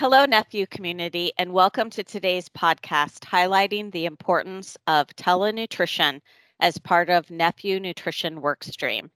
[0.00, 6.22] Hello, NephU community, and welcome to today's podcast highlighting the importance of telenutrition
[6.58, 9.10] as part of NephU Nutrition Workstream.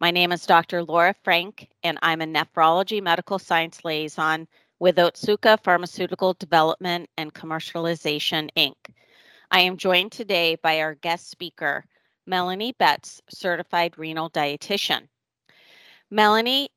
[0.00, 0.82] My name is Dr.
[0.82, 4.48] Laura Frank, and I'm a nephrology medical science liaison
[4.80, 8.92] with Otsuka Pharmaceutical Development and Commercialization, Inc.
[9.52, 11.84] I am joined today by our guest speaker,
[12.26, 15.06] Melanie Betz, certified renal dietitian.
[16.10, 16.70] Melanie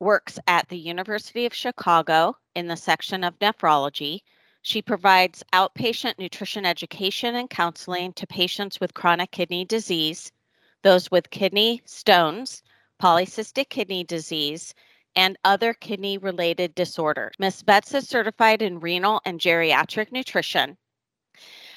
[0.00, 4.20] works at the University of Chicago in the section of nephrology.
[4.62, 10.32] She provides outpatient nutrition education and counseling to patients with chronic kidney disease,
[10.82, 12.62] those with kidney stones,
[13.00, 14.74] polycystic kidney disease,
[15.16, 17.34] and other kidney related disorders.
[17.38, 17.62] Ms.
[17.62, 20.76] Betz is certified in renal and geriatric nutrition.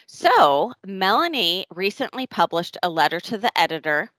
[0.08, 4.10] So, Melanie recently published a letter to the editor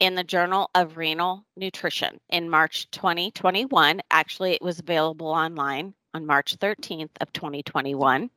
[0.00, 4.02] in the Journal of Renal Nutrition in March 2021.
[4.10, 8.30] Actually, it was available online on March 13th of 2021.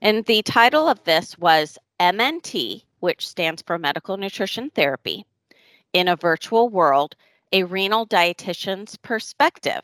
[0.00, 5.26] And the title of this was MNT, which stands for Medical Nutrition Therapy,
[5.92, 7.16] in a virtual world,
[7.52, 9.82] a renal dietitian's perspective,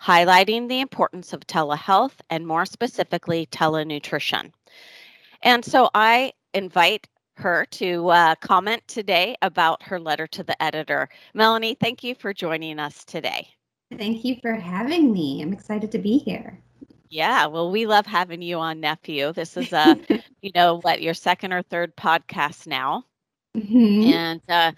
[0.00, 4.52] highlighting the importance of telehealth and more specifically telenutrition.
[5.42, 11.08] And so I invite her to uh, comment today about her letter to the editor.
[11.32, 13.48] Melanie, thank you for joining us today.
[13.96, 15.40] Thank you for having me.
[15.40, 16.60] I'm excited to be here.
[17.10, 19.34] Yeah, well, we love having you on, NephU.
[19.34, 19.98] This is a,
[20.42, 23.04] you know, what your second or third podcast now,
[23.56, 24.12] mm-hmm.
[24.12, 24.72] and uh,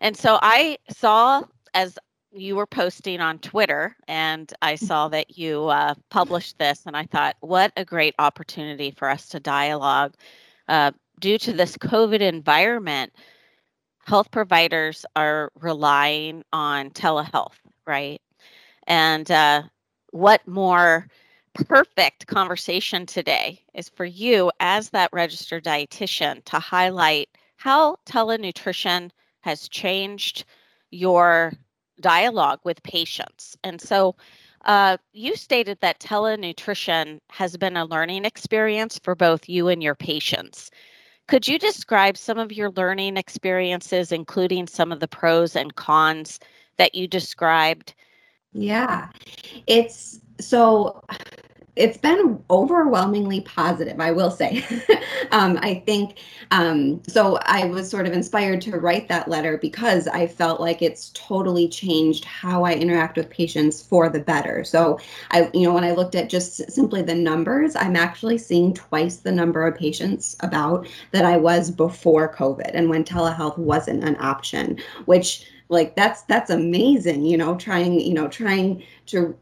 [0.00, 1.42] and so I saw
[1.74, 1.98] as
[2.32, 4.78] you were posting on Twitter, and I mm.
[4.78, 9.28] saw that you uh, published this, and I thought, what a great opportunity for us
[9.30, 10.14] to dialogue.
[10.68, 13.12] Uh, due to this COVID environment,
[14.06, 18.20] health providers are relying on telehealth, right?
[18.86, 19.64] And uh,
[20.10, 21.08] what more
[21.54, 29.68] perfect conversation today is for you as that registered dietitian to highlight how telenutrition has
[29.68, 30.44] changed
[30.90, 31.52] your
[32.00, 33.56] dialogue with patients.
[33.64, 34.16] And so
[34.64, 39.94] uh, you stated that telenutrition has been a learning experience for both you and your
[39.94, 40.70] patients.
[41.28, 46.40] Could you describe some of your learning experiences, including some of the pros and cons
[46.78, 47.94] that you described?
[48.52, 49.08] Yeah,
[49.66, 51.02] it's so
[51.74, 54.62] it's been overwhelmingly positive, I will say.
[55.30, 56.18] um, I think
[56.50, 57.38] um, so.
[57.44, 61.68] I was sort of inspired to write that letter because I felt like it's totally
[61.68, 64.64] changed how I interact with patients for the better.
[64.64, 65.00] So,
[65.30, 69.16] I, you know, when I looked at just simply the numbers, I'm actually seeing twice
[69.16, 74.16] the number of patients about that I was before COVID and when telehealth wasn't an
[74.20, 79.36] option, which like that's that's amazing you know trying you know trying to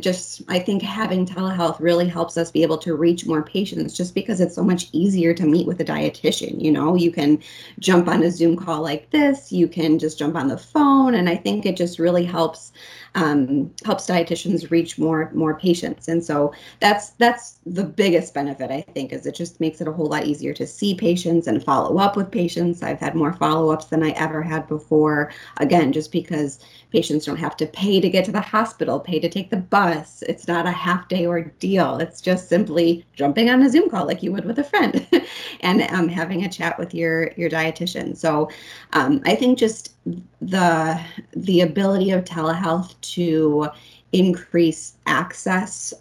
[0.00, 4.14] just i think having telehealth really helps us be able to reach more patients just
[4.14, 6.94] because it's so much easier to meet with a dietitian you know?
[6.94, 7.42] You can
[7.78, 11.28] jump on a zoom call like this you can just jump on the phone and
[11.28, 12.72] i think it just really helps
[13.16, 16.06] um, helps dietitians reach more more patients.
[16.06, 19.92] And so that's that's the biggest benefit i think is it just makes it a
[19.92, 22.82] whole lot easier to see patients and follow up with patients.
[22.82, 25.32] I've had more follow-ups than i ever had before.
[25.56, 26.60] Again just because
[26.92, 30.22] patients don't have to pay to get to the hospital pay to take the bus.
[30.28, 31.98] It's not a half day ordeal.
[31.98, 35.06] It's just simply jumping on a zoom call like you would with a friend
[35.60, 38.16] and um, having a chat with your your dietitian.
[38.16, 38.50] So
[38.92, 39.94] um, i think just
[40.40, 41.00] the
[41.34, 43.68] the ability of telehealth to
[44.12, 45.92] increase access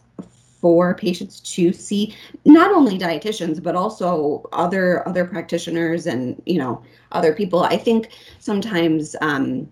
[0.61, 2.15] for patients to see
[2.45, 7.63] not only dietitians but also other other practitioners and you know other people.
[7.63, 9.69] I think sometimes um,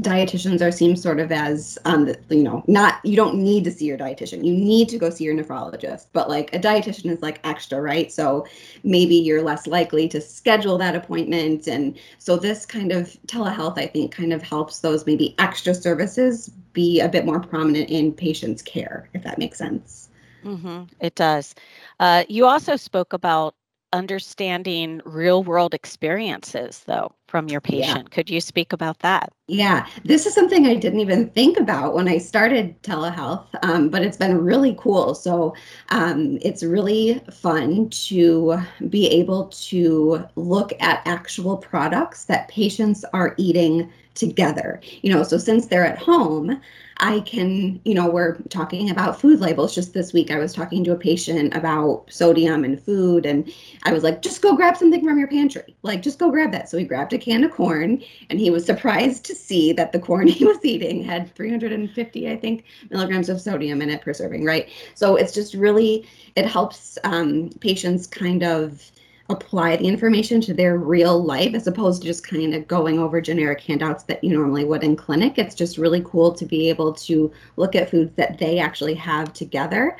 [0.00, 3.84] dietitians are seen sort of as um you know not you don't need to see
[3.84, 4.44] your dietitian.
[4.44, 8.10] You need to go see your nephrologist but like a dietitian is like extra right?
[8.10, 8.46] So
[8.82, 11.68] maybe you're less likely to schedule that appointment.
[11.68, 16.48] And so this kind of telehealth i think kind of helps those maybe extra services
[16.72, 20.08] be a bit more prominent in patients care if that makes sense.
[20.44, 20.84] Mm-hmm.
[21.00, 21.54] it does.
[22.00, 23.54] Uh, you also spoke about
[23.94, 28.08] understanding real world experiences though from your patient.
[28.08, 28.14] Yeah.
[28.14, 29.32] Could you speak about that?
[29.46, 34.02] Yeah, this is something I didn't even think about when I started telehealth, um, but
[34.02, 35.14] it's been really cool.
[35.14, 35.54] So
[35.90, 38.58] um, it's really fun to
[38.88, 44.80] be able to look at actual products that patients are eating together.
[45.02, 46.60] You know, so since they're at home,
[46.98, 49.74] I can, you know, we're talking about food labels.
[49.74, 53.52] Just this week, I was talking to a patient about sodium and food, and
[53.82, 55.76] I was like, just go grab something from your pantry.
[55.82, 56.68] Like, just go grab that.
[56.68, 59.98] So he grabbed a can of corn, and he was surprised to see that the
[59.98, 64.44] corn he was eating had 350, I think, milligrams of sodium in it per serving,
[64.44, 64.68] right?
[64.94, 66.06] So it's just really,
[66.36, 68.90] it helps um, patients kind of
[69.30, 73.20] apply the information to their real life as opposed to just kind of going over
[73.20, 75.38] generic handouts that you normally would in clinic.
[75.38, 79.32] It's just really cool to be able to look at foods that they actually have
[79.32, 79.96] together.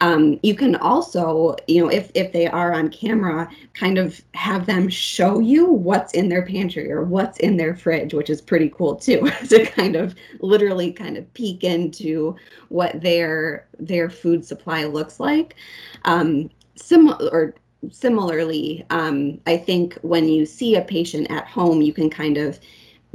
[0.00, 4.66] Um, you can also, you know, if if they are on camera, kind of have
[4.66, 8.70] them show you what's in their pantry or what's in their fridge, which is pretty
[8.70, 12.34] cool too, to kind of literally kind of peek into
[12.70, 15.54] what their their food supply looks like.
[16.04, 17.54] Um, similar or
[17.92, 22.58] similarly, um, I think when you see a patient at home, you can kind of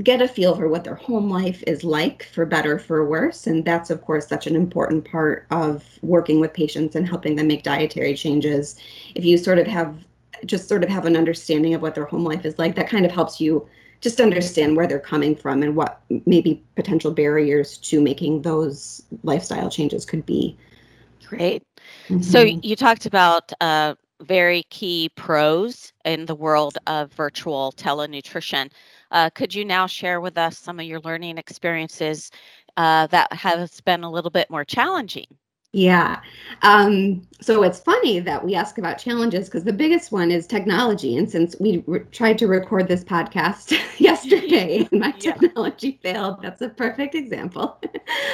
[0.03, 3.47] get a feel for what their home life is like for better for worse.
[3.47, 7.47] And that's of course such an important part of working with patients and helping them
[7.47, 8.79] make dietary changes.
[9.15, 9.97] If you sort of have
[10.45, 13.05] just sort of have an understanding of what their home life is like that kind
[13.05, 13.67] of helps you
[13.99, 19.69] just understand where they're coming from and what maybe potential barriers to making those lifestyle
[19.69, 20.57] changes could be.
[21.27, 21.61] Great.
[22.07, 22.21] Mm-hmm.
[22.21, 28.69] so you talked about uh, very key pros in the world of virtual telenutrition.
[29.11, 32.31] Uh, could you now share with us some of your learning experiences
[32.77, 35.27] uh, that has been a little bit more challenging?
[35.71, 36.21] Yeah.
[36.63, 41.15] Um, so it's funny that we ask about challenges because the biggest one is technology.
[41.15, 45.33] And since we re- tried to record this podcast yesterday and my yeah.
[45.33, 47.79] technology failed, that's a perfect example.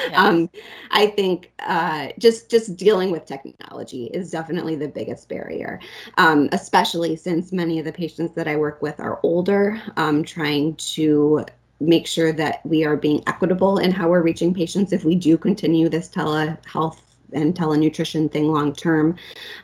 [0.08, 0.14] Yes.
[0.16, 0.48] um,
[0.92, 5.80] I think uh, just just dealing with technology is definitely the biggest barrier,
[6.16, 10.76] um, especially since many of the patients that I work with are older, um, trying
[10.76, 11.44] to
[11.80, 15.36] make sure that we are being equitable in how we're reaching patients if we do
[15.36, 16.98] continue this telehealth
[17.32, 19.16] and telenutrition thing long term.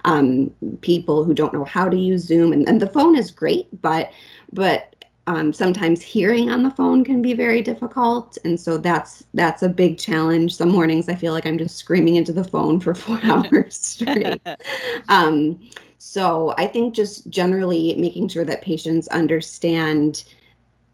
[0.04, 0.50] Um,
[0.80, 4.12] people who don't know how to use Zoom, and, and the phone is great, but
[4.52, 4.92] but
[5.28, 9.68] um, sometimes hearing on the phone can be very difficult, and so that's that's a
[9.68, 10.54] big challenge.
[10.54, 14.40] Some mornings I feel like I'm just screaming into the phone for four hours straight.
[15.08, 15.60] um,
[15.98, 20.24] so I think just generally making sure that patients understand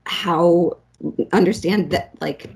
[0.04, 0.76] how
[1.32, 2.50] understand that like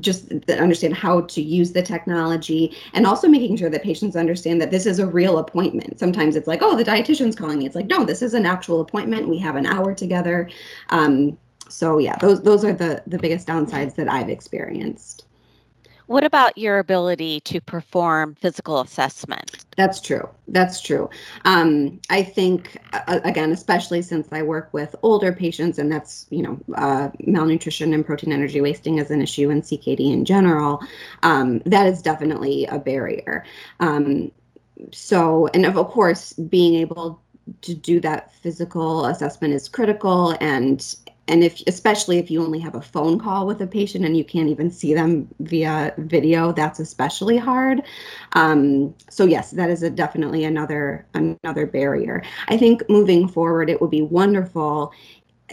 [0.00, 4.70] just understand how to use the technology and also making sure that patients understand that
[4.70, 5.98] this is a real appointment.
[5.98, 7.66] Sometimes it's like oh the dietitian's calling me.
[7.66, 9.28] It's like no this is an actual appointment.
[9.28, 10.48] We have an hour together.
[10.90, 11.38] Um,
[11.68, 15.24] so yeah those those are the the biggest downsides that i've experienced
[16.06, 19.64] what about your ability to perform physical assessment?
[19.76, 20.28] That's true.
[20.48, 21.08] That's true.
[21.44, 26.42] Um, I think, uh, again, especially since I work with older patients, and that's, you
[26.42, 30.80] know, uh, malnutrition and protein energy wasting as an issue in CKD in general,
[31.22, 33.44] um, that is definitely a barrier.
[33.80, 34.30] Um,
[34.92, 37.20] so, and of course, being able
[37.62, 40.96] to do that physical assessment is critical and
[41.28, 44.24] and if especially if you only have a phone call with a patient and you
[44.24, 47.82] can't even see them via video that's especially hard.
[48.32, 52.22] Um, so yes that is a, definitely another another barrier.
[52.48, 54.92] I think moving forward it would be wonderful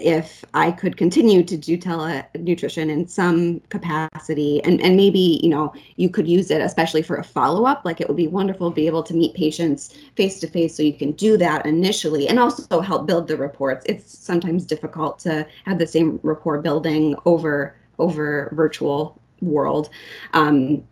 [0.01, 5.73] if I could continue to do telenutrition in some capacity, and, and maybe, you know,
[5.95, 7.85] you could use it, especially for a follow up.
[7.85, 10.83] Like it would be wonderful to be able to meet patients face to face so
[10.83, 13.85] you can do that initially and also help build the reports.
[13.87, 19.89] It's sometimes difficult to have the same rapport building over over virtual world.
[20.33, 20.83] Um,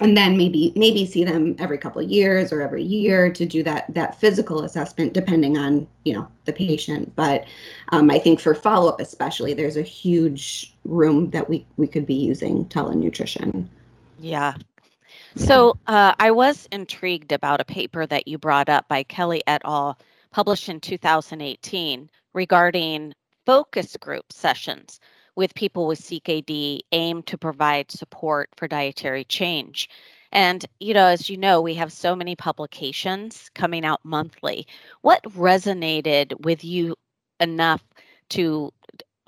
[0.00, 3.92] and then maybe maybe see them every couple years or every year to do that
[3.94, 7.14] that physical assessment depending on you know the patient.
[7.16, 7.46] But
[7.90, 12.14] um, i think for follow-up especially there's a huge room that we we could be
[12.14, 13.68] using telenutrition.
[14.18, 14.54] Yeah.
[15.36, 19.62] So uh, i was intrigued about a paper that you brought up by kelly et
[19.64, 19.98] al
[20.30, 23.14] published in 2018 regarding
[23.46, 25.00] focus group sessions
[25.38, 29.88] with people with CKD aim to provide support for dietary change.
[30.32, 34.66] And, you know, as you know, we have so many publications coming out monthly.
[35.02, 36.96] What resonated with you
[37.38, 37.84] enough
[38.30, 38.72] to,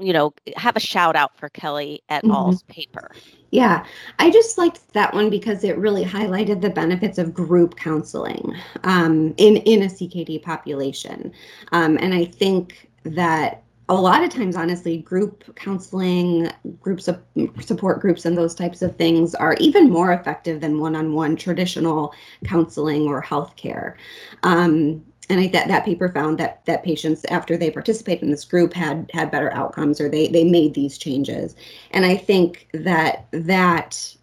[0.01, 2.33] you know, have a shout out for Kelly et mm-hmm.
[2.33, 3.13] al.'s paper?
[3.53, 3.87] Yeah,
[4.19, 8.53] I just liked that one because it really highlighted the benefits of group counseling
[8.83, 11.33] um, in in a CKD population,
[11.71, 16.49] um, and I think that a lot of times, honestly, group counseling,
[16.81, 17.21] groups of
[17.61, 23.09] support groups, and those types of things are even more effective than one-on-one traditional counseling
[23.09, 23.97] or healthcare.
[24.45, 28.45] Um, and I, that that paper found that that patients after they participated in this
[28.45, 31.57] group had had better outcomes or they they made these changes.
[31.91, 34.17] And I think that that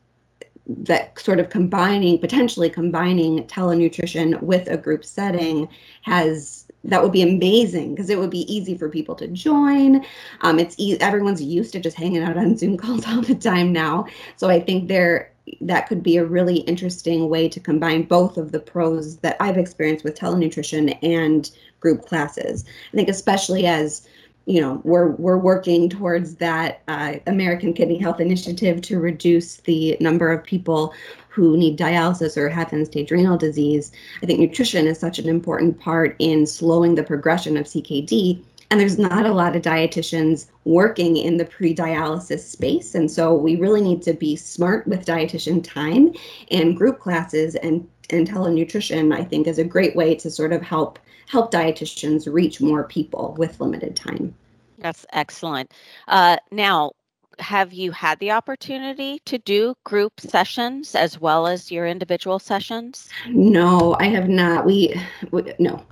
[0.66, 5.68] that sort of combining potentially combining telenutrition with a group setting
[6.04, 10.06] has that would be amazing because it would be easy for people to join.
[10.42, 13.72] Um, it's e- everyone's used to just hanging out on Zoom calls all the time
[13.74, 14.06] now,
[14.36, 15.32] so I think there
[15.62, 19.58] that could be a really interesting way to combine both of the pros that I've
[19.58, 22.66] experienced with telenutrition and group classes.
[22.92, 24.08] I think especially as
[24.48, 29.98] you know we're we're working towards that uh, American Kidney Health Initiative to reduce the
[30.00, 30.94] number of people
[31.28, 33.92] who need dialysis or have end-stage renal disease.
[34.24, 38.42] I think nutrition is such an important part in slowing the progression of CKD.
[38.70, 42.96] And there's not a lot of dietitians working in the pre dialysis space.
[42.96, 46.14] And so we really need to be smart with dietitian time
[46.52, 50.62] and group classes and, and telenutrition, I think, is a great way to sort of
[50.62, 54.34] help help dietitians reach more people with limited time.
[54.78, 55.74] That's excellent.
[56.08, 56.92] Uh, now,
[57.40, 63.10] have you had the opportunity to do group sessions as well as your individual sessions?
[63.28, 64.66] No, I have not.
[64.66, 65.00] We,
[65.32, 65.84] we no,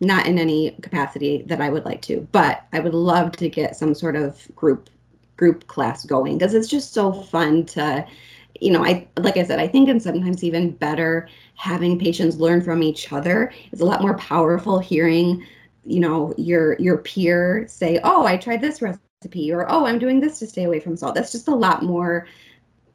[0.00, 3.76] not in any capacity that I would like to, but I would love to get
[3.76, 4.90] some sort of group
[5.36, 8.04] group class going because it's just so fun to
[8.60, 12.60] you know, I like I said, I think and sometimes even better having patients learn
[12.60, 13.52] from each other.
[13.72, 15.46] It's a lot more powerful hearing,
[15.84, 20.20] you know, your your peer say, "Oh, I tried this recipe," or "Oh, I'm doing
[20.20, 22.26] this to stay away from salt." That's just a lot more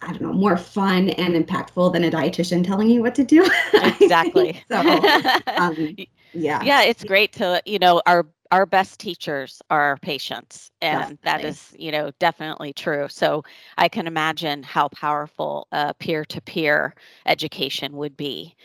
[0.01, 3.49] I don't know, more fun and impactful than a dietitian telling you what to do.
[4.01, 4.61] Exactly.
[4.69, 4.79] so,
[5.57, 5.95] um,
[6.33, 6.59] yeah.
[6.59, 11.19] Yeah, it's great to, you know, our our best teachers are our patients and Definitely.
[11.23, 13.43] that is you know definitely true so
[13.79, 16.93] i can imagine how powerful uh, peer-to-peer
[17.25, 18.55] education would be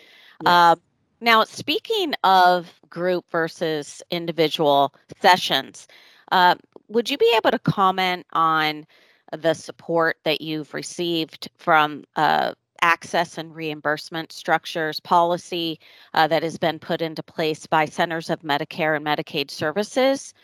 [0.40, 0.72] Yes.
[0.72, 0.76] uh,
[1.20, 5.86] now speaking of group versus individual sessions
[6.32, 6.54] uh,
[6.88, 8.86] would you be able to comment on
[9.32, 15.78] the support that you've received from uh, access and reimbursement structures policy
[16.14, 20.34] uh, that has been put into place by Centers of Medicare and Medicaid Services.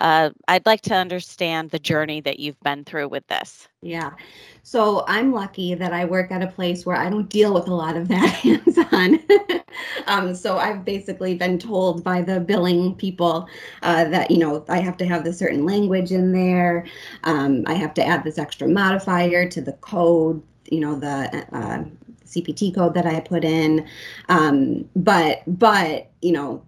[0.00, 3.68] Uh, I'd like to understand the journey that you've been through with this.
[3.82, 4.12] Yeah.
[4.62, 7.74] So I'm lucky that I work at a place where I don't deal with a
[7.74, 9.20] lot of that hands on.
[10.06, 13.48] um, so I've basically been told by the billing people
[13.82, 16.86] uh, that, you know, I have to have this certain language in there.
[17.24, 21.84] Um, I have to add this extra modifier to the code, you know, the uh,
[22.24, 23.86] CPT code that I put in.
[24.30, 26.64] Um, but, but, you know,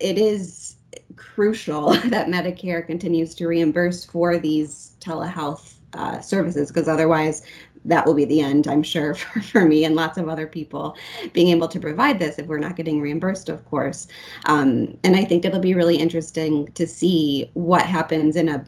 [0.00, 0.76] it is
[1.14, 7.42] crucial that Medicare continues to reimburse for these telehealth uh, services because otherwise
[7.84, 10.96] that will be the end, I'm sure, for, for me and lots of other people
[11.32, 14.08] being able to provide this if we're not getting reimbursed, of course.
[14.46, 18.58] Um, and I think it'll be really interesting to see what happens in a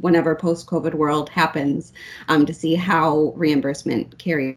[0.00, 1.92] whenever post COVID world happens
[2.28, 4.56] um, to see how reimbursement carries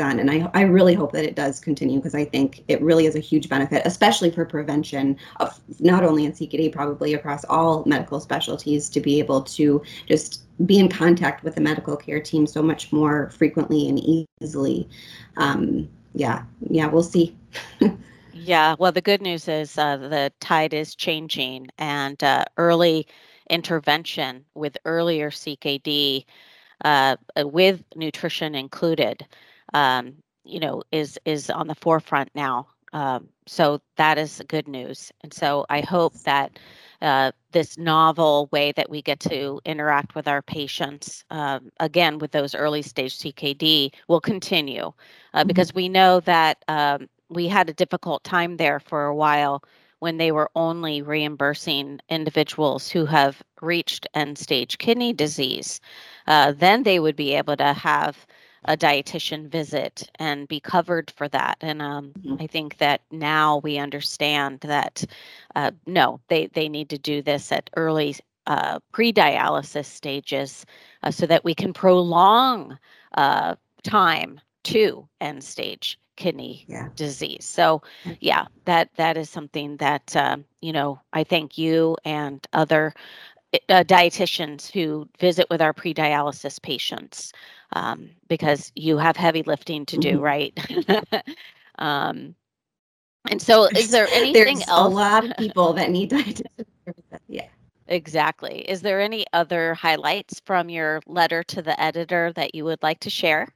[0.00, 3.06] on and I, I really hope that it does continue because I think it really
[3.06, 7.84] is a huge benefit, especially for prevention of not only in CKD, probably across all
[7.86, 12.46] medical specialties to be able to just be in contact with the medical care team
[12.46, 13.98] so much more frequently and
[14.40, 14.88] easily.
[15.36, 17.36] Um, yeah, yeah, we'll see.
[18.32, 23.06] yeah, well, the good news is uh, the tide is changing and uh, early
[23.50, 26.24] intervention with earlier CKD
[26.84, 29.26] uh, with nutrition included
[29.74, 32.66] um, you know, is is on the forefront now.
[32.92, 35.12] Um, so that is good news.
[35.22, 36.58] And so I hope that
[37.00, 42.32] uh, this novel way that we get to interact with our patients, um, again with
[42.32, 44.86] those early stage CKD, will continue
[45.34, 45.48] uh, mm-hmm.
[45.48, 49.62] because we know that um, we had a difficult time there for a while
[50.00, 55.80] when they were only reimbursing individuals who have reached end stage kidney disease.
[56.26, 58.26] Uh, then they would be able to have
[58.68, 61.56] a dietitian visit and be covered for that.
[61.62, 62.36] And um, mm-hmm.
[62.40, 65.04] I think that now we understand that
[65.56, 70.66] uh, no, they they need to do this at early uh, pre-dialysis stages
[71.02, 72.78] uh, so that we can prolong
[73.14, 76.88] uh, time to end stage kidney yeah.
[76.94, 77.46] disease.
[77.46, 77.82] So
[78.20, 82.92] yeah, that that is something that um, you know I thank you and other
[83.54, 87.32] uh, dietitians who visit with our pre-dialysis patients
[87.72, 90.20] um, because you have heavy lifting to do, mm-hmm.
[90.20, 91.24] right?
[91.78, 92.34] um,
[93.30, 94.92] and so, is there anything There's else?
[94.92, 96.44] A lot of people that need services.
[97.28, 97.46] Yeah.
[97.88, 98.60] Exactly.
[98.68, 103.00] Is there any other highlights from your letter to the editor that you would like
[103.00, 103.48] to share?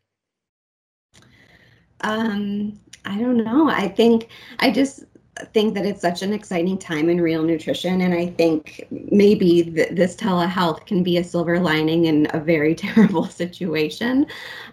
[2.00, 3.68] Um, I don't know.
[3.68, 4.28] I think
[4.58, 5.04] I just
[5.52, 9.90] think that it's such an exciting time in renal nutrition and i think maybe th-
[9.90, 14.26] this telehealth can be a silver lining in a very terrible situation.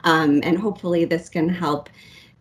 [0.03, 1.89] Um, and hopefully this can help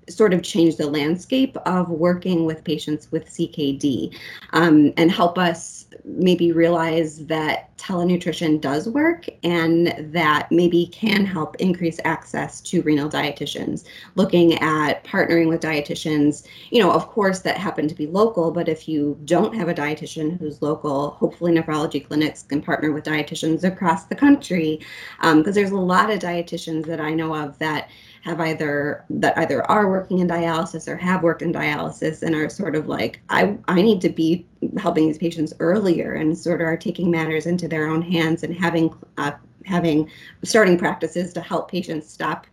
[0.08, 4.16] sort of change the landscape of working with patients with CKD
[4.54, 5.77] um, and help us
[6.08, 13.08] maybe realize that telenutrition does work and that maybe can help increase access to renal
[13.08, 13.84] dietitians.
[14.16, 18.68] Looking at partnering with dietitians, you know, of course, that happen to be local, but
[18.68, 23.64] if you don't have a dietitian who's local, hopefully nephrology clinics can partner with dietitians
[23.64, 24.80] across the country
[25.20, 27.90] because um, there's a lot of dietitians that I know of that
[28.22, 32.48] have either that either are working in dialysis or have worked in dialysis and are
[32.48, 34.46] sort of like I I need to be
[34.78, 38.54] helping these patients earlier and sort of are taking matters into their own hands and
[38.54, 39.32] having uh,
[39.64, 40.10] having
[40.44, 42.46] starting practices to help patients stop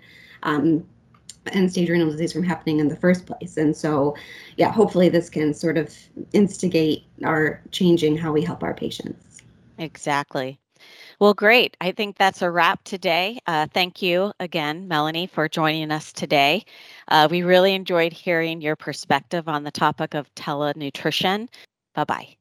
[0.44, 0.86] um,
[1.52, 3.58] end stage renal disease from happening in the first place.
[3.58, 4.16] And so,
[4.58, 5.96] yeah, hopefully this can sort of
[6.34, 9.42] instigate our changing how we help our patients.
[9.78, 10.60] Exactly.
[11.20, 11.76] Well, great.
[11.82, 13.40] I think that's a wrap today.
[13.48, 16.66] Uh, thank you again, Melanie, for joining us today.
[17.08, 21.50] Uh, we really enjoyed hearing your perspective on the topic of telenutrition.
[21.94, 22.36] Bye bye.